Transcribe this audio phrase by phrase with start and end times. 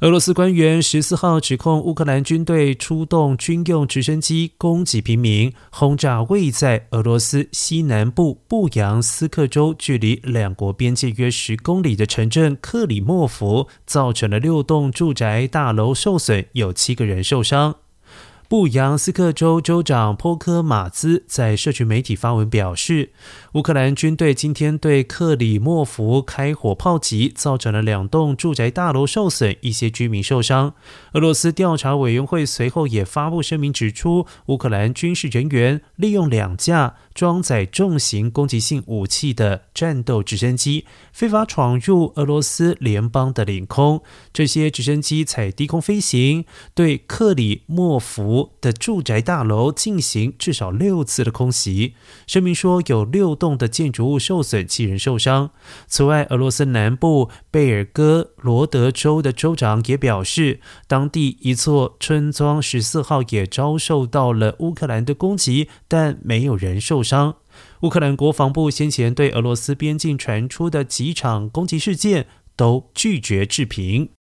[0.00, 17.76] 俄罗斯官员十四号指控乌克兰军队出动军用直升机攻击平民，轰炸位在俄罗斯西南部布扬斯克州距离两国边界约十公里的城镇克里莫夫，造成了六栋住宅大楼受损，有七个人受伤。
[18.46, 23.10] 布扬斯克州州长波科马兹在社群媒体发文表示，
[23.54, 30.74] 乌克兰军队今天对克里莫夫开火炮击，造成了两栋住宅大楼受损，一些居民受伤。
[31.14, 44.02] 俄罗斯调查委员会随后也发布声明指出，乌克兰军事人员利用两架装载重型攻击性武器的战斗直升机，非法闯入俄罗斯联邦的领空。
[44.34, 48.33] 这些直升机采低空飞行，对克里莫夫。
[48.60, 51.94] 的住宅大楼进行至少六次的空袭。
[52.26, 55.50] 声明说，有六栋的建筑物受损，七人受伤。
[55.86, 67.36] 此外，俄罗斯南部贝尔哥罗德州的州长也表示，当地一座村庄十四号也遭受到了乌克兰的攻击，但没有人受伤。
[67.82, 72.26] 乌克兰国防部先前对俄罗斯边境传出的几场攻击事件
[72.56, 74.13] 都拒绝置评。